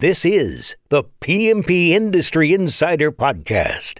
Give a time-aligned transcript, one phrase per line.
[0.00, 3.98] This is the PMP Industry Insider Podcast.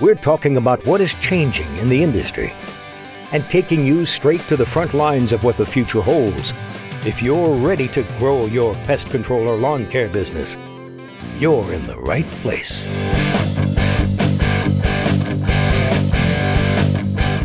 [0.00, 2.52] We're talking about what is changing in the industry
[3.32, 6.54] and taking you straight to the front lines of what the future holds.
[7.04, 10.56] If you're ready to grow your pest control or lawn care business,
[11.38, 12.86] you're in the right place.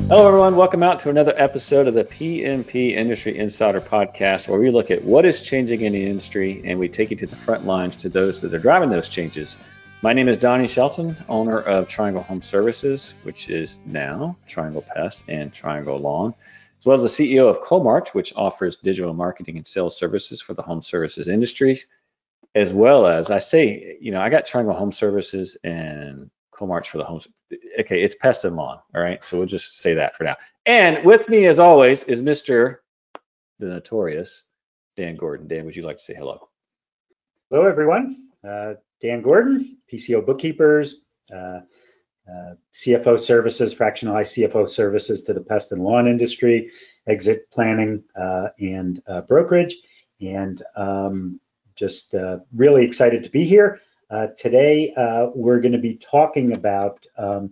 [0.09, 0.57] Hello, everyone.
[0.57, 5.03] Welcome out to another episode of the PMP Industry Insider Podcast, where we look at
[5.03, 8.09] what is changing in the industry and we take you to the front lines to
[8.09, 9.55] those that are driving those changes.
[10.01, 15.23] My name is Donnie Shelton, owner of Triangle Home Services, which is now Triangle Pest
[15.29, 16.35] and Triangle Lawn,
[16.77, 20.53] as well as the CEO of Coalmarch, which offers digital marketing and sales services for
[20.53, 21.87] the home services industries,
[22.53, 26.97] as well as I say, you know, I got Triangle Home Services and Coalmarch for
[26.97, 27.27] the homes.
[27.79, 28.79] Okay, it's Pest and Lawn.
[28.95, 30.35] All right, so we'll just say that for now.
[30.65, 32.77] And with me, as always, is Mr.
[33.59, 34.43] the Notorious
[34.95, 35.47] Dan Gordon.
[35.47, 36.49] Dan, would you like to say hello?
[37.49, 38.27] Hello, everyone.
[38.47, 41.01] Uh, Dan Gordon, PCO Bookkeepers,
[41.33, 41.61] uh,
[42.29, 46.71] uh, CFO Services, fractionalized CFO Services to the pest and lawn industry,
[47.07, 49.75] exit planning uh, and uh, brokerage,
[50.21, 51.39] and um,
[51.75, 53.81] just uh, really excited to be here.
[54.13, 54.93] Uh, today,
[55.33, 57.51] we're going to be talking about um,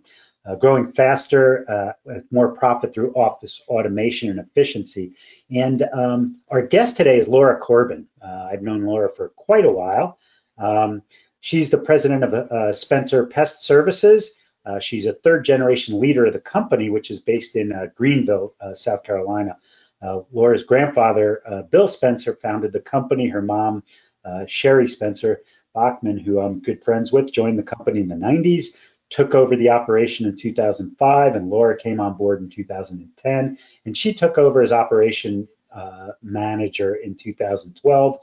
[0.60, 5.14] growing faster with more profit through office automation and efficiency.
[5.50, 8.06] And um, our guest today is Laura Corbin.
[8.24, 10.20] I've known Laura for quite a while.
[10.58, 11.02] Um,
[11.42, 14.36] She's the president of uh, Spencer Pest Services.
[14.64, 18.54] Uh, she's a third generation leader of the company, which is based in uh, Greenville,
[18.62, 19.58] uh, South Carolina.
[20.04, 23.28] Uh, Laura's grandfather, uh, Bill Spencer, founded the company.
[23.28, 23.84] Her mom,
[24.46, 25.42] Sherry Spencer
[25.74, 28.78] Bachman, who I'm good friends with, joined the company in the 90s,
[29.10, 33.58] took over the operation in 2005, and Laura came on board in 2010.
[33.86, 35.48] And she took over as operation
[36.22, 38.18] manager in 2012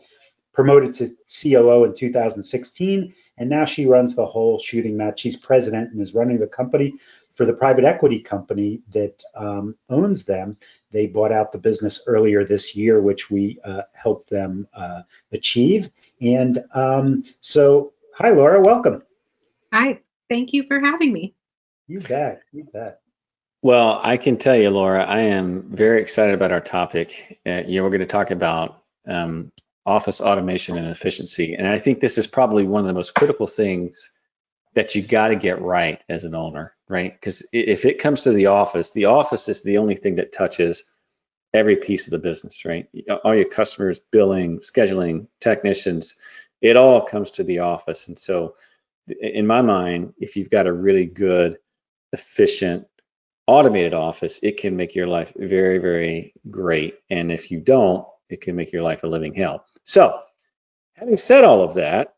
[0.52, 5.20] promoted to COO in 2016, and now she runs the whole shooting match.
[5.20, 6.94] She's president and is running the company
[7.34, 10.56] for the private equity company that um, owns them.
[10.92, 15.90] They bought out the business earlier this year, which we uh, helped them uh, achieve.
[16.20, 19.02] And um, so, hi, Laura, welcome.
[19.72, 21.34] Hi, thank you for having me.
[21.86, 23.00] You bet, you bet.
[23.60, 27.40] Well, I can tell you, Laura, I am very excited about our topic.
[27.46, 29.50] Uh, you know, we're going to talk about um,
[29.84, 31.54] office automation and efficiency.
[31.54, 34.10] And I think this is probably one of the most critical things
[34.74, 37.12] that you got to get right as an owner, right?
[37.12, 40.84] Because if it comes to the office, the office is the only thing that touches
[41.54, 42.88] every piece of the business, right?
[43.24, 46.16] All your customers, billing, scheduling, technicians,
[46.60, 48.08] it all comes to the office.
[48.08, 48.54] And so,
[49.20, 51.58] in my mind, if you've got a really good,
[52.12, 52.86] efficient,
[53.46, 56.96] automated office, it can make your life very, very great.
[57.08, 59.64] And if you don't, it can make your life a living hell.
[59.84, 60.20] So,
[60.94, 62.14] having said all of that,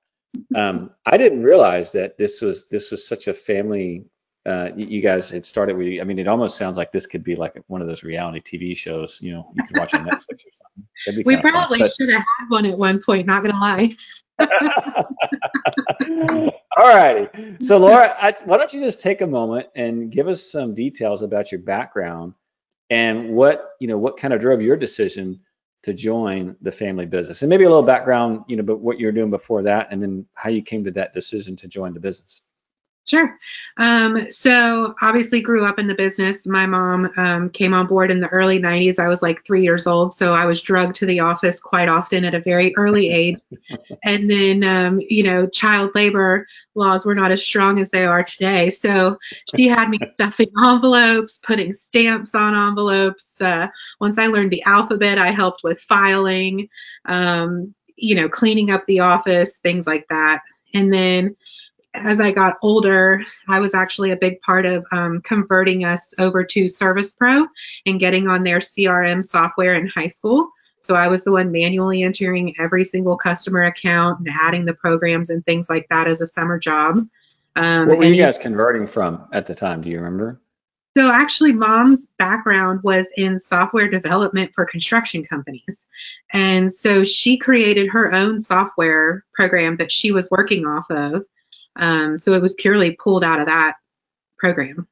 [0.54, 4.10] um, I didn't realize that this was this was such a family.
[4.46, 6.00] Uh, you guys had started with.
[6.00, 8.76] I mean, it almost sounds like this could be like one of those reality TV
[8.76, 9.18] shows.
[9.20, 11.24] You know, you can watch on Netflix or something.
[11.24, 13.26] We probably fun, should have had one at one point.
[13.26, 13.96] Not gonna lie.
[16.76, 17.56] all righty.
[17.60, 21.22] So, Laura, I, why don't you just take a moment and give us some details
[21.22, 22.34] about your background
[22.88, 25.40] and what you know, what kind of drove your decision
[25.82, 27.42] to join the family business.
[27.42, 30.26] And maybe a little background you know but what you're doing before that and then
[30.34, 32.42] how you came to that decision to join the business
[33.10, 33.36] Sure.
[33.76, 36.46] Um, so obviously grew up in the business.
[36.46, 39.00] My mom um, came on board in the early 90s.
[39.00, 42.24] I was like three years old, so I was drugged to the office quite often
[42.24, 43.40] at a very early age.
[44.04, 48.22] and then, um, you know, child labor laws were not as strong as they are
[48.22, 48.70] today.
[48.70, 49.18] So
[49.56, 53.40] she had me stuffing envelopes, putting stamps on envelopes.
[53.40, 53.66] Uh,
[54.00, 56.68] once I learned the alphabet, I helped with filing,
[57.06, 60.42] um, you know, cleaning up the office, things like that.
[60.74, 61.34] And then
[61.94, 66.44] as I got older, I was actually a big part of um, converting us over
[66.44, 67.46] to Service Pro
[67.86, 70.50] and getting on their CRM software in high school.
[70.80, 75.30] So I was the one manually entering every single customer account and adding the programs
[75.30, 77.06] and things like that as a summer job.
[77.56, 79.82] Um, what were you guys converting from at the time?
[79.82, 80.40] Do you remember?
[80.96, 85.86] So actually, mom's background was in software development for construction companies.
[86.32, 91.24] And so she created her own software program that she was working off of.
[91.76, 93.74] Um, so it was purely pulled out of that
[94.38, 94.86] program.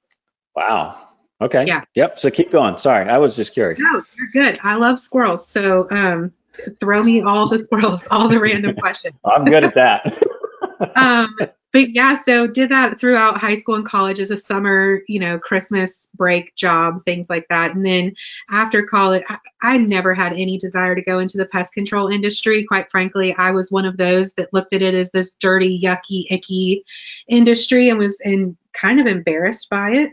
[0.54, 1.08] Wow.
[1.40, 1.64] Okay.
[1.66, 1.84] Yeah.
[1.94, 2.18] Yep.
[2.18, 2.78] So keep going.
[2.78, 3.80] Sorry, I was just curious.
[3.80, 4.58] No, you're good.
[4.62, 5.46] I love squirrels.
[5.46, 6.32] So um,
[6.80, 9.14] throw me all the squirrels, all the random questions.
[9.24, 10.22] I'm good at that.
[10.96, 11.36] um,
[11.72, 15.38] but yeah, so did that throughout high school and college as a summer, you know,
[15.38, 17.74] Christmas break job, things like that.
[17.74, 18.14] And then
[18.50, 22.64] after college, I, I never had any desire to go into the pest control industry.
[22.64, 26.24] Quite frankly, I was one of those that looked at it as this dirty, yucky,
[26.30, 26.84] icky
[27.28, 30.10] industry and was and kind of embarrassed by it.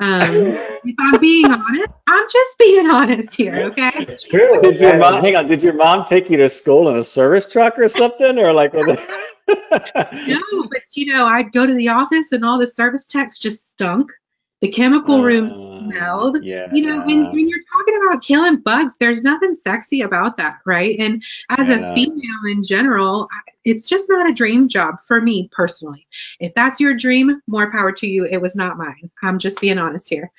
[0.00, 0.20] Um,
[0.84, 3.90] if I'm being honest, I'm just being honest here, okay?
[3.96, 4.60] It's true.
[4.62, 5.46] Did your mom hang on?
[5.46, 8.72] Did your mom take you to school in a service truck or something, or like?
[8.74, 8.86] Was
[9.48, 10.28] it...
[10.28, 13.70] no, but you know, I'd go to the office and all the service techs just
[13.70, 14.12] stunk.
[14.60, 16.42] The chemical rooms Uh, smelled.
[16.42, 16.66] Yeah.
[16.72, 20.96] You know, when, when you're talking about killing bugs, there's nothing sexy about that, right?
[20.98, 21.90] And as Yeah.
[21.90, 23.28] a female in general,
[23.64, 26.06] it's just not a dream job for me personally.
[26.40, 28.26] If that's your dream, more power to you.
[28.26, 29.10] It was not mine.
[29.22, 30.30] I'm just being honest here.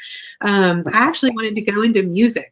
[0.42, 2.51] Um, I actually wanted to go into music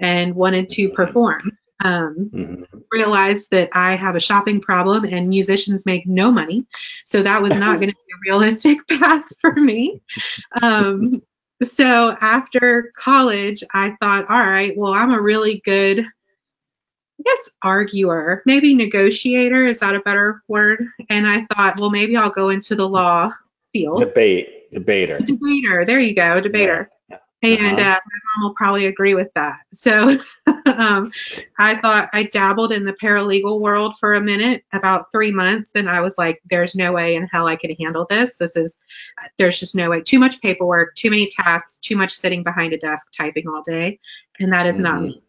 [0.00, 1.56] and wanted to perform.
[1.82, 2.66] Um, Mhm.
[2.92, 6.64] realized that I have a shopping problem and musicians make no money.
[7.04, 10.00] So that was not going to be a realistic path for me.
[10.62, 11.20] Um,
[11.62, 18.42] so after college, I thought, all right, well, I'm a really good, I guess, arguer,
[18.46, 19.66] maybe negotiator.
[19.66, 20.86] Is that a better word?
[21.10, 23.32] And I thought, well, maybe I'll go into the law
[23.72, 23.98] field.
[24.00, 25.18] Debate, debater.
[25.18, 25.84] Debater.
[25.84, 26.86] There you go, debater.
[26.88, 26.94] Yeah.
[27.44, 27.90] And Uh-huh.
[27.90, 29.58] uh, my mom will probably agree with that.
[29.72, 30.18] So
[30.66, 31.12] um,
[31.58, 35.88] I thought I dabbled in the paralegal world for a minute, about three months, and
[35.88, 38.38] I was like, "There's no way in hell I can handle this.
[38.38, 38.80] This is,
[39.38, 40.00] there's just no way.
[40.00, 43.98] Too much paperwork, too many tasks, too much sitting behind a desk typing all day,
[44.40, 45.02] and that is not Mhm.
[45.02, 45.22] me."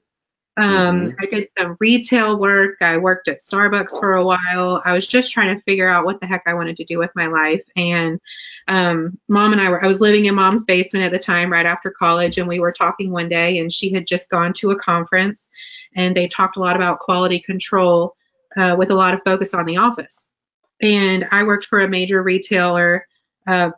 [0.57, 2.77] Um, I did some retail work.
[2.81, 4.81] I worked at Starbucks for a while.
[4.85, 7.11] I was just trying to figure out what the heck I wanted to do with
[7.13, 7.65] my life.
[7.75, 8.21] And
[8.69, 11.65] um, mom and I were, I was living in mom's basement at the time right
[11.65, 14.79] after college, and we were talking one day, and she had just gone to a
[14.79, 15.49] conference
[15.95, 18.15] and they talked a lot about quality control
[18.57, 20.31] uh, with a lot of focus on the office.
[20.81, 23.07] And I worked for a major retailer
[23.47, 23.71] uh,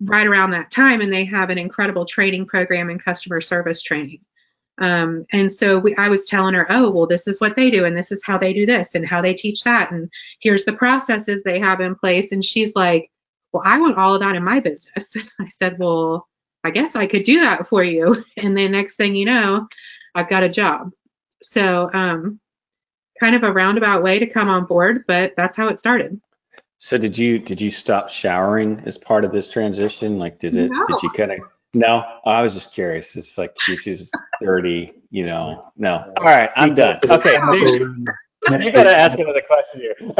[0.00, 4.20] right around that time, and they have an incredible training program and customer service training.
[4.78, 7.84] Um, and so we, I was telling her, oh, well, this is what they do,
[7.84, 10.10] and this is how they do this, and how they teach that, and
[10.40, 12.32] here's the processes they have in place.
[12.32, 13.10] And she's like,
[13.52, 15.16] well, I want all of that in my business.
[15.40, 16.28] I said, well,
[16.64, 18.24] I guess I could do that for you.
[18.36, 19.68] And then next thing you know,
[20.14, 20.90] I've got a job.
[21.42, 22.40] So, um,
[23.20, 26.20] kind of a roundabout way to come on board, but that's how it started.
[26.78, 30.18] So did you did you stop showering as part of this transition?
[30.18, 30.70] Like, did it?
[30.72, 30.86] No.
[30.88, 31.38] Did you kind of?
[31.74, 33.16] No, I was just curious.
[33.16, 34.10] It's like this is
[34.40, 35.72] dirty, you know.
[35.76, 36.12] No.
[36.18, 36.98] All right, I'm done.
[37.04, 39.96] Okay, you got to ask another question here.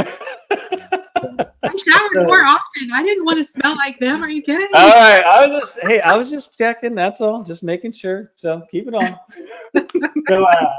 [1.64, 2.92] I showered more often.
[2.92, 4.22] I didn't want to smell like them.
[4.22, 4.68] Are you kidding?
[4.74, 6.94] all right, I was just hey, I was just checking.
[6.94, 8.32] That's all, just making sure.
[8.36, 9.18] So keep it on.
[10.28, 10.70] So, uh,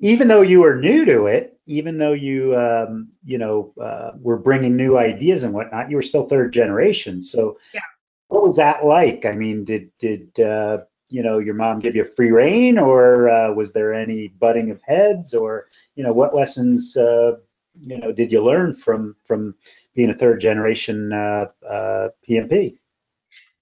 [0.00, 4.38] even though you were new to it, even though you, um, you know, uh, were
[4.38, 7.20] bringing new ideas and whatnot, you were still third generation.
[7.20, 7.80] So, Yeah.
[8.28, 9.26] What was that like?
[9.26, 10.78] I mean, did did uh,
[11.08, 14.80] you know your mom give you free reign, or uh, was there any butting of
[14.82, 15.66] heads, or
[15.96, 17.32] you know, what lessons uh,
[17.80, 19.54] you know did you learn from from
[19.94, 22.78] being a third generation uh, uh, PMP?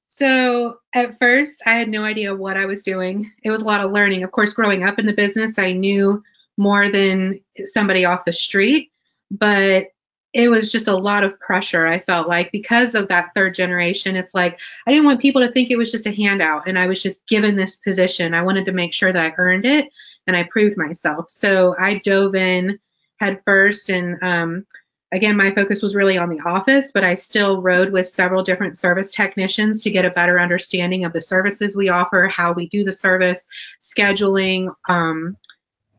[0.08, 3.30] So at first, I had no idea what I was doing.
[3.44, 4.22] It was a lot of learning.
[4.22, 6.22] Of course, growing up in the business, I knew
[6.56, 8.90] more than somebody off the street,
[9.30, 9.88] but
[10.36, 11.86] it was just a lot of pressure.
[11.86, 15.50] I felt like because of that third generation, it's like I didn't want people to
[15.50, 18.34] think it was just a handout and I was just given this position.
[18.34, 19.88] I wanted to make sure that I earned it
[20.26, 21.30] and I proved myself.
[21.30, 22.78] So I dove in
[23.18, 24.66] head first and um,
[25.10, 28.76] again, my focus was really on the office, but I still rode with several different
[28.76, 32.84] service technicians to get a better understanding of the services we offer, how we do
[32.84, 33.46] the service,
[33.80, 35.38] scheduling, um,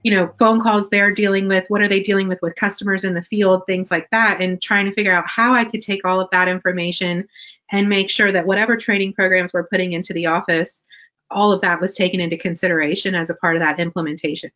[0.07, 3.13] you know, phone calls they're dealing with, what are they dealing with with customers in
[3.13, 6.21] the field, things like that, and trying to figure out how I could take all
[6.21, 7.27] of that information
[7.73, 10.85] and make sure that whatever training programs we're putting into the office,
[11.29, 14.51] all of that was taken into consideration as a part of that implementation.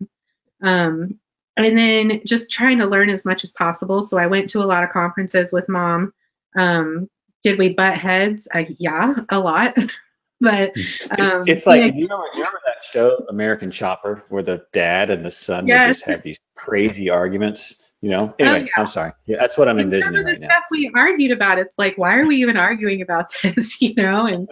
[0.62, 1.20] Um,
[1.58, 4.02] and then just trying to learn as much as possible.
[4.02, 6.14] So I went to a lot of conferences with mom.
[6.56, 7.10] Um,
[7.44, 8.48] did we butt heads?
[8.56, 9.76] Uh, yeah, a lot.
[10.42, 10.74] but
[11.20, 15.12] um, it's like, yeah, you remember, you remember that show, American Chopper, where the dad
[15.12, 17.76] and the son would just have these crazy arguments?
[18.02, 18.34] You know.
[18.40, 18.72] Anyway, yeah.
[18.76, 19.12] I'm sorry.
[19.28, 20.48] Yeah, that's what I'm and some envisioning of the right now.
[20.48, 23.80] stuff we argued about, it's like, why are we even arguing about this?
[23.80, 24.50] You know, and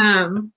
[0.00, 0.52] um,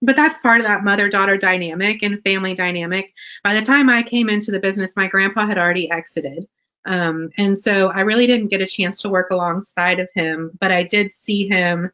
[0.00, 3.12] but that's part of that mother-daughter dynamic and family dynamic.
[3.44, 6.48] By the time I came into the business, my grandpa had already exited.
[6.86, 10.72] Um, and so I really didn't get a chance to work alongside of him, but
[10.72, 11.90] I did see him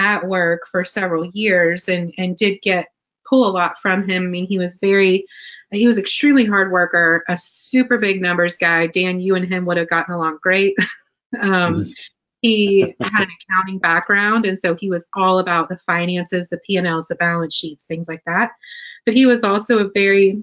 [0.00, 2.88] at work for several years and, and did get
[3.28, 4.24] pull a lot from him.
[4.24, 5.26] I mean, he was very,
[5.70, 8.88] he was extremely hard worker, a super big numbers guy.
[8.88, 10.74] Dan, you and him would have gotten along great.
[11.40, 11.92] um,
[12.40, 17.08] he had an accounting background, and so he was all about the finances, the P&Ls,
[17.08, 18.52] the balance sheets, things like that.
[19.04, 20.42] But he was also a very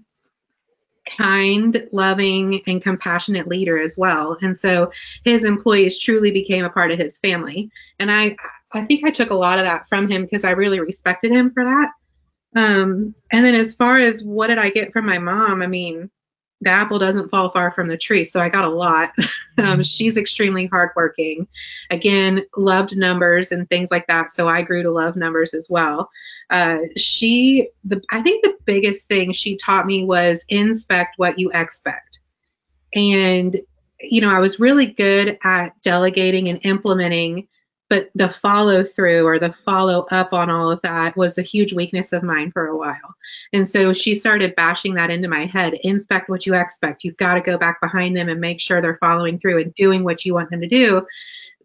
[1.10, 4.38] kind, loving, and compassionate leader as well.
[4.42, 4.92] And so
[5.24, 7.72] his employees truly became a part of his family.
[8.00, 8.36] And I,
[8.72, 11.52] I think I took a lot of that from him because I really respected him
[11.52, 11.92] for that.
[12.56, 16.10] Um, and then as far as what did I get from my mom, I mean,
[16.62, 18.24] the apple doesn't fall far from the tree.
[18.24, 19.14] So I got a lot.
[19.58, 21.48] um, she's extremely hardworking.
[21.92, 24.32] Again, loved numbers and things like that.
[24.32, 26.10] So I grew to love numbers as well.
[26.50, 31.52] Uh, she, the, I think the biggest thing she taught me was inspect what you
[31.54, 32.18] expect.
[32.96, 33.62] And,
[34.00, 37.48] you know, I was really good at delegating and implementing
[37.90, 41.74] but the follow through or the follow up on all of that was a huge
[41.74, 43.16] weakness of mine for a while.
[43.54, 47.04] And so she started bashing that into my head inspect what you expect.
[47.04, 50.04] You've got to go back behind them and make sure they're following through and doing
[50.04, 51.06] what you want them to do.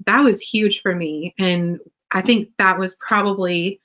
[0.07, 1.35] That was huge for me.
[1.39, 1.81] And
[2.13, 3.81] I think that was probably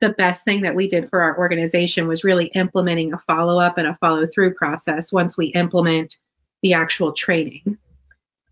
[0.00, 3.78] the best thing that we did for our organization was really implementing a follow up
[3.78, 6.18] and a follow through process once we implement
[6.62, 7.78] the actual training.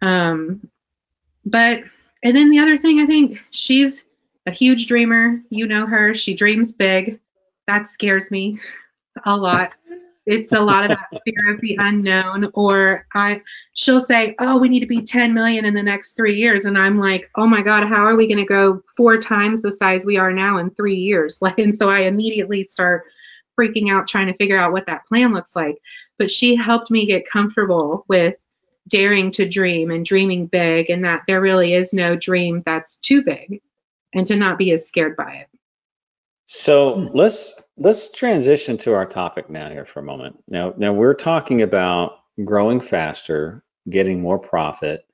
[0.00, 0.68] Um,
[1.44, 1.84] but
[2.22, 4.04] and then the other thing, I think she's
[4.46, 5.40] a huge dreamer.
[5.50, 6.14] You know her.
[6.14, 7.20] She dreams big.
[7.66, 8.58] That scares me
[9.24, 9.72] a lot.
[10.24, 12.50] It's a lot of that fear of the unknown.
[12.54, 13.42] Or I,
[13.74, 16.78] she'll say, "Oh, we need to be 10 million in the next three years," and
[16.78, 20.04] I'm like, "Oh my God, how are we going to go four times the size
[20.04, 23.04] we are now in three years?" Like, and so I immediately start
[23.58, 25.76] freaking out trying to figure out what that plan looks like.
[26.18, 28.36] But she helped me get comfortable with
[28.88, 33.22] daring to dream and dreaming big and that there really is no dream that's too
[33.22, 33.62] big
[34.12, 35.48] and to not be as scared by it.
[36.44, 40.42] So let's let's transition to our topic now here for a moment.
[40.48, 45.06] Now now we're talking about growing faster, getting more profit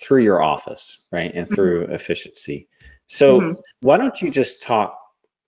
[0.00, 1.32] through your office, right?
[1.32, 1.92] And through mm-hmm.
[1.92, 2.68] efficiency.
[3.06, 3.50] So mm-hmm.
[3.80, 4.98] why don't you just talk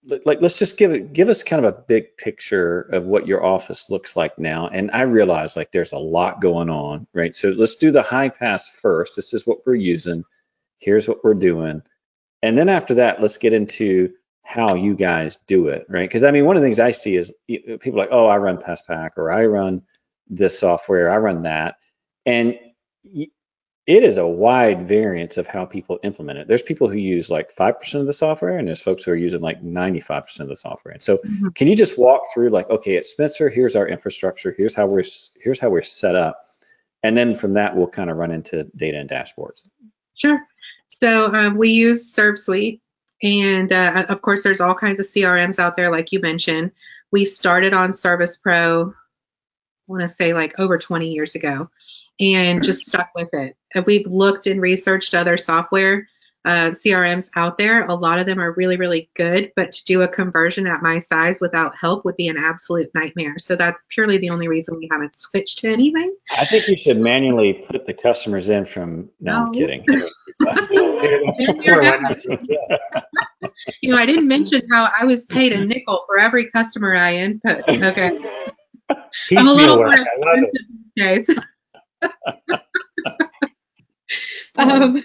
[0.06, 3.44] like let's just give it give us kind of a big picture of what your
[3.44, 4.68] office looks like now.
[4.68, 7.34] And i realize like there's a lot going on right?
[7.34, 9.16] So let's do the high pass first.
[9.16, 10.24] This is what we're using.
[10.78, 11.82] Here's what we're doing.
[12.42, 16.08] And then after that let's get into how you guys do it right?
[16.08, 18.58] Because i mean one of the things i see is people like oh i run
[18.58, 19.82] PestPac or i run
[20.28, 21.76] this software i run that.
[22.26, 22.58] And
[23.86, 26.48] it is a wide variance of how people implement it.
[26.48, 29.42] There's people who use like 5% of the software, and there's folks who are using
[29.42, 30.92] like 95% of the software.
[30.92, 31.48] And so, mm-hmm.
[31.48, 35.04] can you just walk through like, okay, at Spencer, here's our infrastructure, here's how we're
[35.38, 36.46] here's how we're set up,
[37.02, 39.60] and then from that we'll kind of run into data and dashboards.
[40.14, 40.40] Sure.
[40.88, 42.80] So um, we use ServSuite,
[43.22, 46.72] and uh, of course, there's all kinds of CRMs out there, like you mentioned.
[47.10, 51.68] We started on Service Pro, I want to say like over 20 years ago
[52.20, 53.56] and just stuck with it.
[53.74, 56.08] If we've looked and researched other software
[56.44, 60.02] uh, CRMs out there, a lot of them are really, really good, but to do
[60.02, 63.38] a conversion at my size without help would be an absolute nightmare.
[63.38, 66.14] So that's purely the only reason we haven't switched to anything.
[66.36, 69.08] I think you should manually put the customers in from.
[69.20, 69.46] No, no.
[69.46, 69.84] I'm kidding.
[73.80, 77.16] you know, I didn't mention how I was paid a nickel for every customer I
[77.16, 77.62] input.
[77.68, 78.18] Okay.
[79.36, 80.50] I'm a little more expensive
[80.94, 81.30] these days.
[84.56, 85.02] um,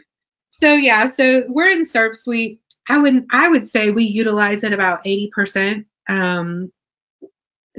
[0.50, 2.60] so yeah, so we're in ServSuite.
[2.88, 5.86] I would I would say we utilize it about 80%.
[6.08, 6.72] Um,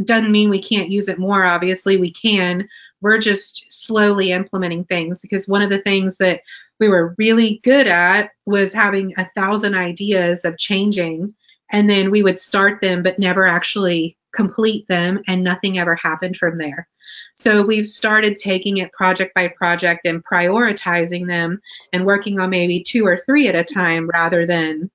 [0.05, 1.45] doesn't mean we can't use it more.
[1.45, 2.69] Obviously, we can.
[3.03, 6.41] We're just slowly implementing things because one of the things that
[6.79, 11.35] we were really good at was having a thousand ideas of changing,
[11.71, 16.37] and then we would start them but never actually complete them, and nothing ever happened
[16.37, 16.89] from there.
[17.35, 21.61] So we've started taking it project by project and prioritizing them
[21.93, 24.91] and working on maybe two or three at a time rather than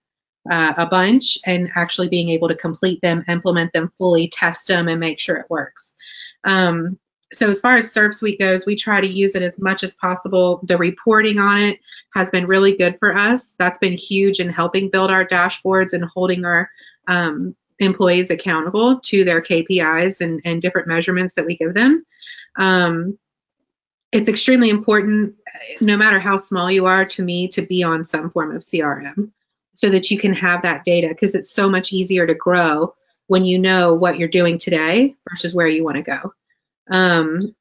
[0.49, 4.87] uh, a bunch and actually being able to complete them, implement them fully, test them,
[4.87, 5.95] and make sure it works.
[6.43, 6.99] Um,
[7.33, 10.61] so as far as ServSuite goes, we try to use it as much as possible.
[10.63, 11.79] The reporting on it
[12.13, 13.55] has been really good for us.
[13.57, 16.69] That's been huge in helping build our dashboards and holding our
[17.07, 22.05] um, employees accountable to their KPIs and, and different measurements that we give them.
[22.57, 23.17] Um,
[24.11, 25.35] it's extremely important,
[25.81, 29.31] no matter how small you are, to me, to be on some form of CRM
[29.73, 32.95] so that you can have that data because it's so much easier to grow
[33.27, 36.33] when you know what you're doing today versus where you want to go.
[36.89, 37.55] Um,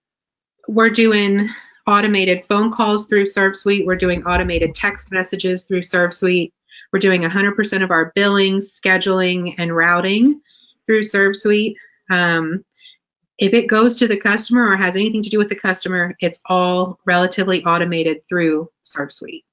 [0.69, 1.51] we're doing
[1.87, 3.85] automated phone calls through ServSuite.
[3.85, 6.53] We're doing automated text messages through ServSuite.
[6.93, 10.41] We're doing 100% of our billing, scheduling, and routing
[10.87, 11.75] through ServSuite.
[12.11, 12.65] Um,
[13.39, 16.41] if it goes to the customer or has anything to do with the customer, it's
[16.47, 19.45] all relatively automated through ServSuite.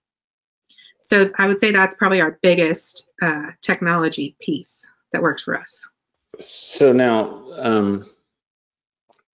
[1.02, 5.86] So I would say that's probably our biggest uh, technology piece that works for us.
[6.40, 8.06] So now, um,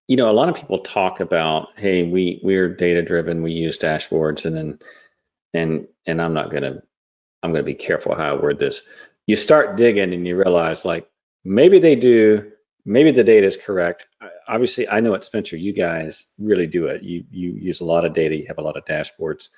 [0.08, 3.77] you know, a lot of people talk about, hey, we we're data driven, we use
[3.77, 4.80] dashboards, and then
[5.54, 6.82] and and I'm not gonna
[7.44, 8.82] I'm gonna be careful how I word this.
[9.25, 11.10] You start digging and you realize like
[11.44, 12.51] maybe they do,
[12.86, 14.08] maybe the data is correct.
[14.48, 17.04] Obviously, I know at Spencer, you guys really do it.
[17.04, 19.50] You you use a lot of data, you have a lot of dashboards.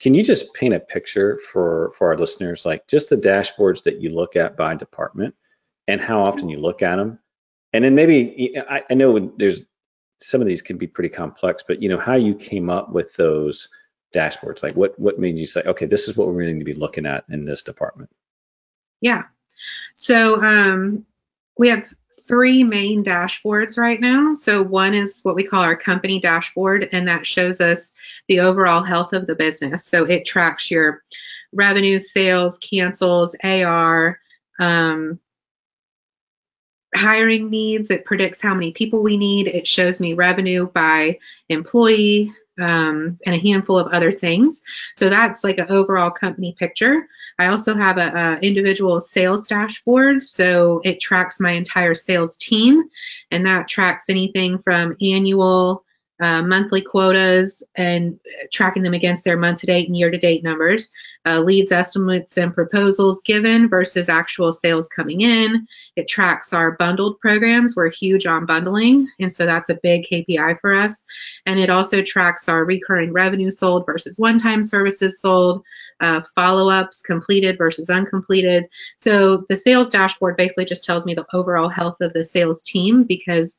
[0.00, 4.00] Can you just paint a picture for for our listeners, like just the dashboards that
[4.00, 5.34] you look at by department
[5.86, 7.18] and how often you look at them?
[7.72, 9.62] And then maybe I, I know there's
[10.18, 13.14] some of these can be pretty complex, but you know how you came up with
[13.16, 13.68] those
[14.14, 14.62] dashboards.
[14.62, 17.06] Like what what made you say, okay, this is what we're going to be looking
[17.06, 18.10] at in this department?
[19.00, 19.24] Yeah.
[19.94, 21.06] So um,
[21.58, 21.84] we have
[22.30, 24.32] three main dashboards right now.
[24.32, 27.92] So one is what we call our company dashboard, and that shows us
[28.28, 29.84] the overall health of the business.
[29.84, 31.02] So it tracks your
[31.52, 34.20] revenue, sales, cancels, AR,
[34.60, 35.18] um,
[36.94, 37.90] hiring needs.
[37.90, 39.48] It predicts how many people we need.
[39.48, 41.18] It shows me revenue by
[41.48, 44.62] employee um, and a handful of other things.
[44.94, 47.08] So that's like an overall company picture.
[47.40, 52.84] I also have a, a, individual sales dashboard, so it tracks my entire sales team,
[53.30, 55.82] and that tracks anything from annual,
[56.20, 58.18] uh, monthly quotas, and
[58.52, 60.90] tracking them against their month-to-date and year-to-date numbers
[61.26, 65.66] uh, leads, estimates, and proposals given versus actual sales coming in.
[65.96, 67.76] It tracks our bundled programs.
[67.76, 71.04] We're huge on bundling, and so that's a big KPI for us.
[71.44, 75.62] And it also tracks our recurring revenue sold versus one time services sold,
[76.00, 78.66] uh, follow ups completed versus uncompleted.
[78.96, 83.04] So the sales dashboard basically just tells me the overall health of the sales team
[83.04, 83.58] because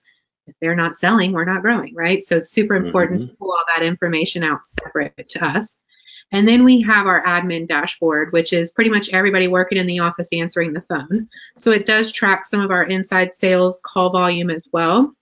[0.52, 2.22] if they're not selling, we're not growing, right?
[2.22, 3.32] So it's super important mm-hmm.
[3.32, 5.82] to pull all that information out separate to us.
[6.34, 10.00] And then we have our admin dashboard, which is pretty much everybody working in the
[10.00, 11.28] office answering the phone.
[11.58, 15.14] So it does track some of our inside sales call volume as well.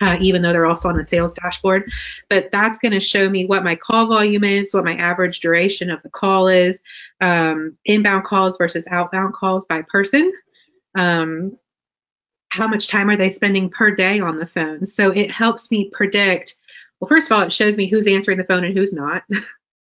[0.00, 1.88] Uh, even though they're also on the sales dashboard.
[2.28, 5.92] But that's going to show me what my call volume is, what my average duration
[5.92, 6.82] of the call is,
[7.20, 10.32] um, inbound calls versus outbound calls by person.
[10.98, 11.56] Um,
[12.52, 14.86] how much time are they spending per day on the phone?
[14.86, 16.56] So it helps me predict.
[17.00, 19.22] Well, first of all, it shows me who's answering the phone and who's not.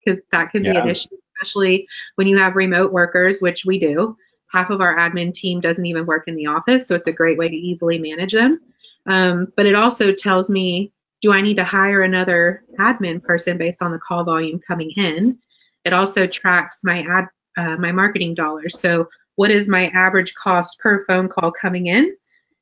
[0.03, 0.73] because that can yeah.
[0.73, 4.17] be an issue, especially when you have remote workers, which we do.
[4.51, 7.37] Half of our admin team doesn't even work in the office, so it's a great
[7.37, 8.59] way to easily manage them.
[9.05, 13.81] Um, but it also tells me do I need to hire another admin person based
[13.81, 15.39] on the call volume coming in?
[15.83, 17.27] It also tracks my ad
[17.57, 18.79] uh, my marketing dollars.
[18.79, 22.15] So what is my average cost per phone call coming in?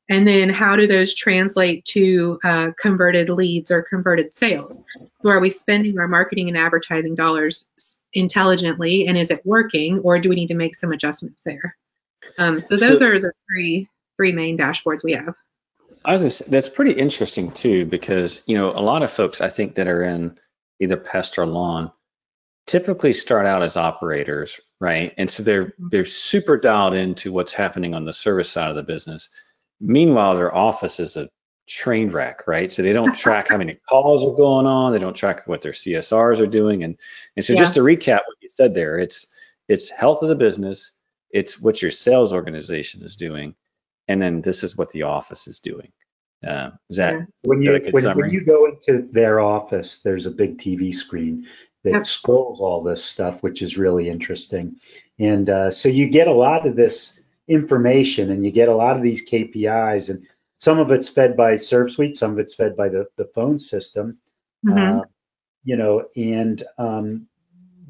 [0.08, 4.84] And then how do those translate to uh, converted leads or converted sales?
[5.22, 7.68] So are we spending our marketing and advertising dollars
[8.12, 11.76] intelligently and is it working or do we need to make some adjustments there?
[12.38, 15.34] Um, so those so, are the three three main dashboards we have.
[16.04, 19.48] I was say, that's pretty interesting too because you know a lot of folks I
[19.48, 20.38] think that are in
[20.80, 21.90] either pest or lawn
[22.66, 25.12] typically start out as operators, right?
[25.16, 25.88] And so they're mm-hmm.
[25.90, 29.28] they're super dialed into what's happening on the service side of the business
[29.80, 31.28] Meanwhile, their office is a
[31.68, 32.72] train wreck, right?
[32.72, 34.92] So they don't track how many calls are going on.
[34.92, 36.84] They don't track what their CSRs are doing.
[36.84, 36.96] And
[37.36, 37.58] and so yeah.
[37.60, 39.26] just to recap what you said there, it's
[39.68, 40.92] it's health of the business,
[41.30, 43.54] it's what your sales organization is doing,
[44.08, 45.92] and then this is what the office is doing.
[46.46, 47.24] Uh, is that yeah.
[47.44, 51.46] when you when, when, you go into their office, there's a big TV screen
[51.82, 52.06] that yep.
[52.06, 54.76] scrolls all this stuff, which is really interesting.
[55.18, 58.96] And uh, so you get a lot of this information and you get a lot
[58.96, 60.26] of these KPIs and
[60.58, 64.18] some of it's fed by ServSuite, some of it's fed by the, the phone system,
[64.64, 65.00] mm-hmm.
[65.00, 65.02] uh,
[65.64, 67.26] you know, and um,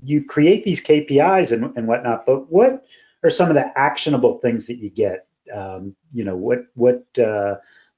[0.02, 2.84] you create these KPIs and, and whatnot, but what
[3.22, 5.26] are some of the actionable things that you get?
[5.52, 7.56] Um, you know, what, what, uh,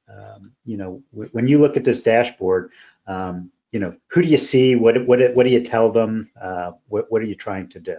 [0.08, 2.72] um, you know, w- when you look at this dashboard,
[3.06, 4.76] um, you know, who do you see?
[4.76, 6.30] What, what, what do you tell them?
[6.40, 7.96] Uh, what, what are you trying to do?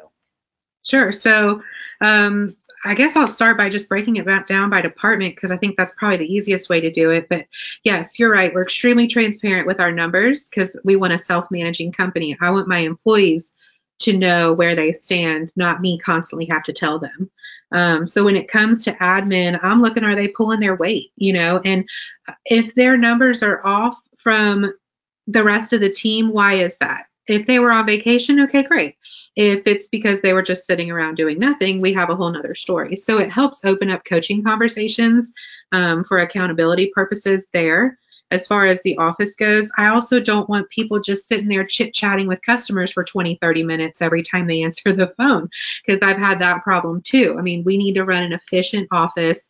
[0.83, 1.11] Sure.
[1.11, 1.61] So
[2.01, 5.57] um, I guess I'll start by just breaking it back down by department because I
[5.57, 7.27] think that's probably the easiest way to do it.
[7.29, 7.45] But
[7.83, 8.53] yes, you're right.
[8.53, 12.37] We're extremely transparent with our numbers because we want a self managing company.
[12.39, 13.53] I want my employees
[13.99, 17.29] to know where they stand, not me constantly have to tell them.
[17.71, 21.11] Um, so when it comes to admin, I'm looking, are they pulling their weight?
[21.17, 21.87] You know, and
[22.45, 24.73] if their numbers are off from
[25.27, 27.05] the rest of the team, why is that?
[27.27, 28.95] If they were on vacation, okay, great.
[29.41, 32.53] If it's because they were just sitting around doing nothing, we have a whole nother
[32.53, 32.97] story.
[32.97, 35.33] So it helps open up coaching conversations
[35.71, 37.97] um, for accountability purposes there.
[38.31, 39.71] as far as the office goes.
[39.77, 43.63] I also don't want people just sitting there chit chatting with customers for 20, 30
[43.63, 45.47] minutes every time they answer the phone
[45.85, 47.37] because I've had that problem too.
[47.39, 49.49] I mean, we need to run an efficient office,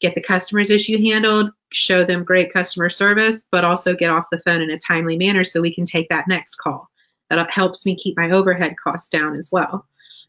[0.00, 4.40] get the customer's issue handled, show them great customer service, but also get off the
[4.40, 6.90] phone in a timely manner so we can take that next call.
[7.30, 9.86] That helps me keep my overhead costs down as well.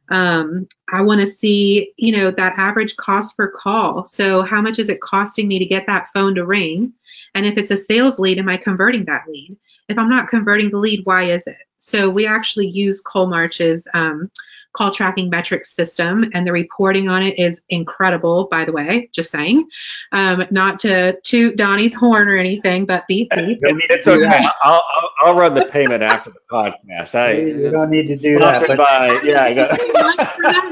[0.09, 4.07] Um, I want to see, you know, that average cost per call.
[4.07, 6.93] So how much is it costing me to get that phone to ring?
[7.35, 9.55] And if it's a sales lead, am I converting that lead?
[9.87, 11.57] If I'm not converting the lead, why is it?
[11.77, 14.31] So we actually use Coalmarch's um,
[14.79, 18.47] call tracking metrics system, and the reporting on it is incredible.
[18.49, 19.67] By the way, just saying,
[20.13, 23.59] um, not to toot Donnie's horn or anything, but beep beep.
[23.61, 24.25] it's okay.
[24.63, 27.13] I'll, I'll, I'll, run the payment after the podcast.
[27.13, 28.65] I, you don't need to do that.
[28.67, 29.75] But, by, yeah,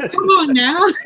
[0.07, 0.87] come on now.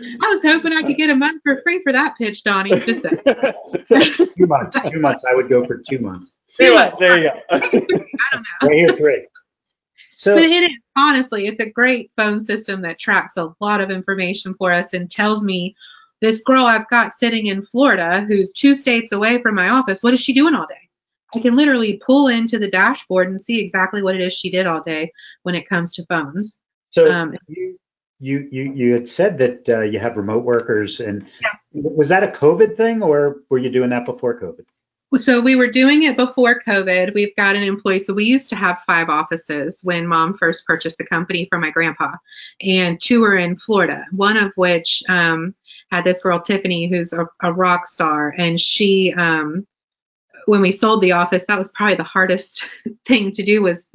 [0.00, 2.78] I was hoping I could get a month for free for that pitch, Donnie.
[2.80, 3.10] Just say.
[3.10, 4.80] two months.
[4.88, 5.24] Two months.
[5.28, 6.30] I would go for two months.
[6.56, 7.00] Two months.
[7.00, 7.40] There you go.
[7.50, 8.68] I don't know.
[8.68, 9.26] Right here, three.
[10.18, 13.88] So, but it is honestly, it's a great phone system that tracks a lot of
[13.88, 15.76] information for us and tells me
[16.20, 20.14] this girl I've got sitting in Florida who's two states away from my office, what
[20.14, 20.88] is she doing all day?
[21.36, 24.66] I can literally pull into the dashboard and see exactly what it is she did
[24.66, 25.12] all day
[25.44, 26.58] when it comes to phones.
[26.90, 27.78] So um, you,
[28.18, 31.50] you you you had said that uh, you have remote workers, and yeah.
[31.72, 34.64] was that a COVID thing, or were you doing that before COVID?
[35.16, 37.14] So we were doing it before COVID.
[37.14, 38.00] We've got an employee.
[38.00, 41.70] So we used to have five offices when mom first purchased the company from my
[41.70, 42.12] grandpa,
[42.60, 44.04] and two were in Florida.
[44.12, 45.54] One of which um,
[45.90, 49.66] had this girl Tiffany, who's a, a rock star, and she, um,
[50.44, 52.66] when we sold the office, that was probably the hardest
[53.06, 53.90] thing to do was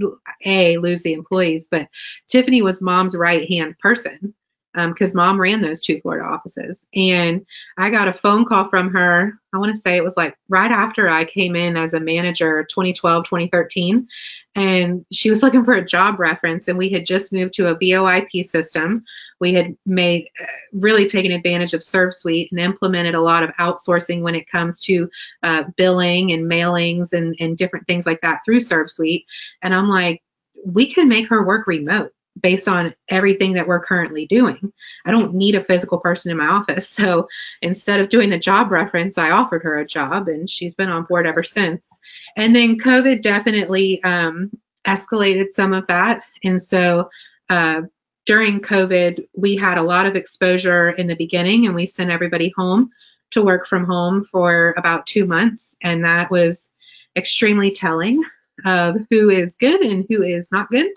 [0.46, 1.90] a lose the employees, but
[2.28, 4.34] Tiffany was mom's right hand person
[4.74, 6.88] because um, mom ran those two Florida offices.
[6.96, 7.46] And
[7.78, 9.40] I got a phone call from her.
[9.54, 12.64] I want to say it was like right after I came in as a manager,
[12.64, 14.08] 2012, 2013.
[14.56, 17.76] And she was looking for a job reference, and we had just moved to a
[17.76, 19.04] VoIP system.
[19.40, 24.22] We had made uh, really taken advantage of ServSuite and implemented a lot of outsourcing
[24.22, 25.10] when it comes to
[25.42, 29.26] uh, billing and mailings and, and different things like that through ServSuite.
[29.64, 30.22] And I'm like,
[30.64, 34.74] we can make her work remote based on everything that we're currently doing.
[35.06, 36.90] I don't need a physical person in my office.
[36.90, 37.28] So
[37.62, 41.04] instead of doing the job reference, I offered her a job and she's been on
[41.04, 42.00] board ever since.
[42.36, 44.52] And then COVID definitely um,
[44.88, 46.24] escalated some of that.
[46.44, 47.10] And so
[47.50, 47.82] uh,
[48.26, 52.54] during COVID, we had a lot of exposure in the beginning and we sent everybody
[52.56, 52.90] home
[53.32, 55.76] to work from home for about two months.
[55.82, 56.70] And that was
[57.16, 58.24] extremely telling
[58.66, 60.90] of who is good and who is not good.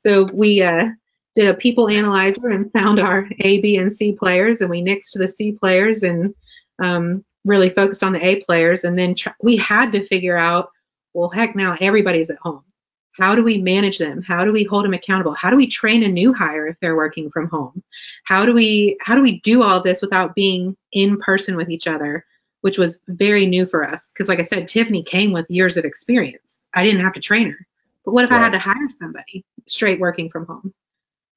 [0.00, 0.88] So we uh,
[1.34, 5.12] did a people analyzer and found our A, B, and C players, and we nixed
[5.12, 6.34] the C players and
[6.82, 8.84] um, really focused on the A players.
[8.84, 10.70] And then tr- we had to figure out,
[11.12, 12.64] well, heck, now everybody's at home.
[13.12, 14.22] How do we manage them?
[14.22, 15.34] How do we hold them accountable?
[15.34, 17.82] How do we train a new hire if they're working from home?
[18.24, 21.86] How do we how do we do all this without being in person with each
[21.86, 22.24] other?
[22.62, 25.84] Which was very new for us because, like I said, Tiffany came with years of
[25.84, 26.68] experience.
[26.72, 27.66] I didn't have to train her.
[28.04, 28.40] But what if right.
[28.40, 30.74] I had to hire somebody straight working from home?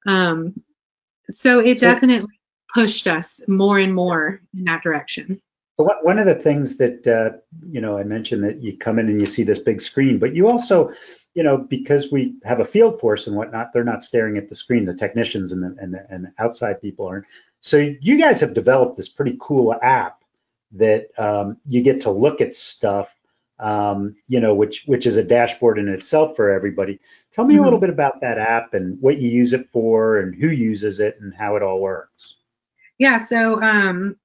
[0.06, 0.54] Um,
[1.28, 2.40] so it so, definitely
[2.72, 5.40] pushed us more and more in that direction.
[5.76, 7.38] So what, one of the things that uh,
[7.70, 10.34] you know, I mentioned that you come in and you see this big screen, but
[10.34, 10.92] you also,
[11.34, 14.54] you know, because we have a field force and whatnot, they're not staring at the
[14.54, 14.84] screen.
[14.84, 17.26] The technicians and the, and the, and the outside people aren't.
[17.60, 20.22] So you guys have developed this pretty cool app
[20.72, 23.16] that um, you get to look at stuff
[23.58, 27.00] um, you know, which which is a dashboard in itself for everybody.
[27.32, 27.62] Tell me mm-hmm.
[27.62, 31.00] a little bit about that app and what you use it for, and who uses
[31.00, 32.36] it, and how it all works.
[32.98, 34.16] Yeah, so um,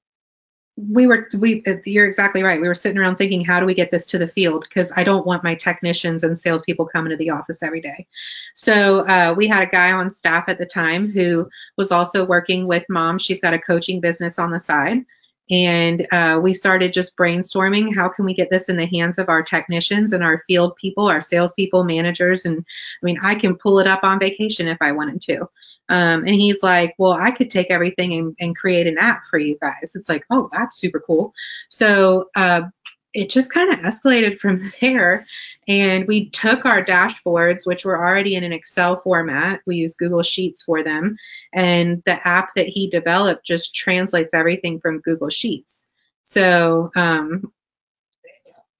[0.77, 2.61] we were we you're exactly right.
[2.61, 4.65] We were sitting around thinking, how do we get this to the field?
[4.67, 8.07] Because I don't want my technicians and salespeople coming to the office every day.
[8.55, 12.65] So uh, we had a guy on staff at the time who was also working
[12.65, 13.19] with mom.
[13.19, 15.05] She's got a coaching business on the side
[15.49, 19.29] and uh, we started just brainstorming how can we get this in the hands of
[19.29, 23.79] our technicians and our field people our salespeople managers and i mean i can pull
[23.79, 25.49] it up on vacation if i wanted to.
[25.91, 29.39] Um, and he's like well i could take everything and, and, create an app for
[29.39, 29.95] you guys.
[29.95, 31.33] It's like oh that's super cool.
[31.69, 32.63] So uh,
[33.13, 35.25] it just kind of escalated from there.
[35.67, 39.61] And we took our dashboards, which were already in an Excel format.
[39.65, 41.17] We use Google Sheets for them.
[41.53, 45.85] And the app that he developed just translates everything from Google Sheets.
[46.23, 47.51] So, um,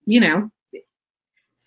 [0.06, 0.52] you know,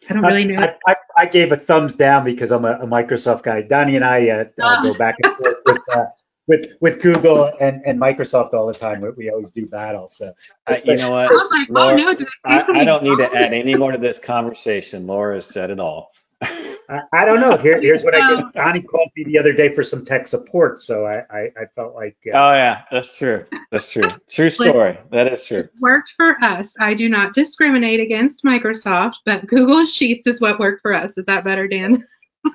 [0.08, 0.60] I don't really know.
[0.60, 3.62] I, I, I, gave a thumbs down because I'm a, a Microsoft guy.
[3.62, 6.06] Donnie and I uh, uh, go back and forth with, uh,
[6.46, 9.00] with with Google and, and Microsoft all the time.
[9.00, 10.08] We, we always do battle.
[10.08, 10.32] So
[10.66, 11.32] Uh, you know I what?
[11.32, 13.92] was like, Laura, oh no, did I, I, I don't need to add any more
[13.92, 15.06] to this conversation.
[15.06, 16.12] Laura said it all.
[16.42, 17.56] I, I don't know.
[17.56, 18.52] Here, here's what I did.
[18.54, 21.94] Donnie called me the other day for some tech support, so I I, I felt
[21.94, 23.44] like uh, Oh yeah, that's true.
[23.70, 24.02] That's true.
[24.28, 24.98] True story.
[25.12, 25.58] That is true.
[25.58, 26.74] It worked for us.
[26.80, 31.16] I do not discriminate against Microsoft, but Google Sheets is what worked for us.
[31.16, 32.04] Is that better, Dan?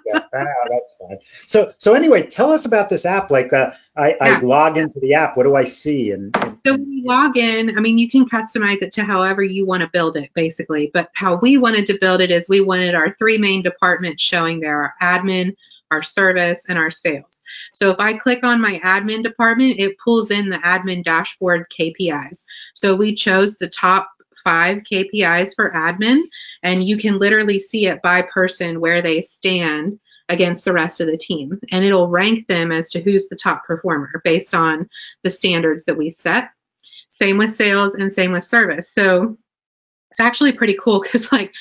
[0.06, 1.18] Yeah, ah, that's fine.
[1.46, 3.32] So so anyway, tell us about this app.
[3.32, 5.38] Like uh, I, I log into the app.
[5.38, 6.12] What do I see?
[6.12, 9.44] And, and So when you log in, I mean, you can customize it to however
[9.44, 10.92] you want to build it, basically.
[10.94, 14.60] But how we wanted to build it is we wanted our three main departments showing
[14.60, 15.56] there our admin,
[15.92, 17.42] our service, and our sales.
[17.74, 22.44] So if I click on my admin department, it pulls in the admin dashboard KPIs.
[22.74, 24.12] So we chose the top
[24.48, 26.22] five KPIs for admin,
[26.64, 31.08] and you can literally see it by person where they stand against the rest of
[31.08, 31.60] the team.
[31.70, 34.88] And it'll rank them as to who's the top performer based on
[35.26, 36.50] the standards that we set.
[37.10, 38.90] Same with sales and same with service.
[38.90, 39.38] So
[40.12, 41.52] it's actually pretty cool because, like,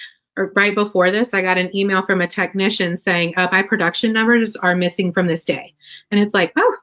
[0.55, 4.55] right before this, I got an email from a technician saying, uh, My production numbers
[4.55, 5.75] are missing from this day.
[6.13, 6.77] And it's like, Oh,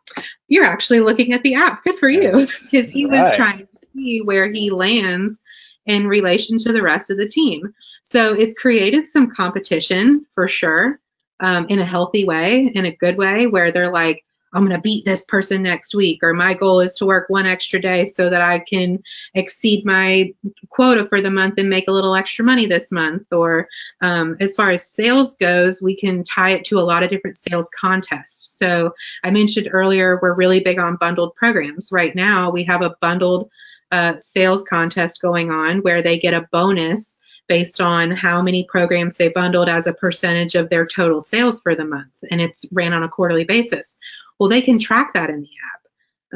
[0.49, 1.85] you're actually looking at the app.
[1.85, 2.31] Good for you.
[2.31, 3.35] Because he was Right.
[3.37, 5.41] trying to see where he lands
[5.85, 7.73] in relation to the rest of the team.
[8.03, 10.99] So it's created some competition for sure
[11.39, 14.81] um, in a healthy way, in a good way, where they're like, I'm going to
[14.81, 18.29] beat this person next week, or my goal is to work one extra day so
[18.29, 19.01] that I can
[19.33, 20.31] exceed my
[20.69, 23.25] quota for the month and make a little extra money this month.
[23.31, 23.67] Or
[24.01, 27.37] um, as far as sales goes, we can tie it to a lot of different
[27.37, 28.55] sales contests.
[28.57, 28.93] So
[29.23, 31.91] I mentioned earlier, we're really big on bundled programs.
[31.91, 33.49] Right now, we have a bundled
[33.93, 39.17] uh, sales contest going on where they get a bonus based on how many programs
[39.17, 42.23] they bundled as a percentage of their total sales for the month.
[42.31, 43.95] And it's ran on a quarterly basis.
[44.39, 45.81] Well, they can track that in the app.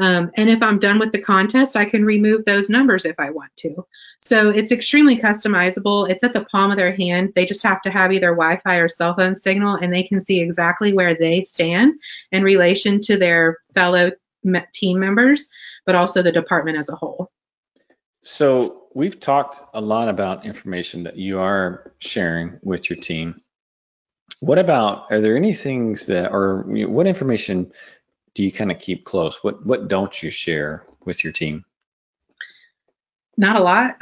[0.00, 3.30] Um, and if I'm done with the contest, I can remove those numbers if I
[3.30, 3.84] want to.
[4.20, 6.08] So it's extremely customizable.
[6.08, 7.32] It's at the palm of their hand.
[7.34, 10.20] They just have to have either Wi Fi or cell phone signal, and they can
[10.20, 11.94] see exactly where they stand
[12.30, 14.12] in relation to their fellow
[14.72, 15.50] team members,
[15.84, 17.32] but also the department as a whole.
[18.22, 23.40] So we've talked a lot about information that you are sharing with your team.
[24.40, 27.72] What about, are there any things that, or what information
[28.34, 29.42] do you kind of keep close?
[29.42, 31.64] What what don't you share with your team?
[33.36, 34.00] Not a lot.